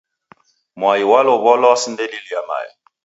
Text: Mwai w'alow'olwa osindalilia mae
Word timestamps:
Mwai 0.79 1.03
w'alow'olwa 1.09 1.67
osindalilia 1.75 2.41
mae 2.47 2.69